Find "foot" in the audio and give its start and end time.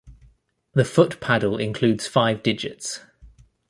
0.83-1.19